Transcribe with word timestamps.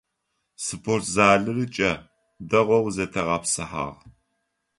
Спортзалыри 0.67 1.65
кӏэ, 1.75 1.91
дэгъоу 2.49 2.85
зэтегъэпсыхьагъ. 2.95 3.97